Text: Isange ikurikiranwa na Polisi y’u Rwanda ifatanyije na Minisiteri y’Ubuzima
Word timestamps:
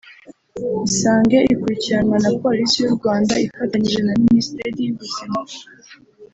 Isange 0.87 1.37
ikurikiranwa 1.53 2.17
na 2.23 2.31
Polisi 2.41 2.75
y’u 2.83 2.93
Rwanda 2.97 3.33
ifatanyije 3.45 3.99
na 4.03 4.13
Minisiteri 4.23 4.77
y’Ubuzima 4.87 5.39